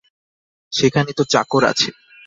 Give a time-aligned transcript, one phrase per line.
[0.73, 1.89] সেখানে তো চাকর আছে।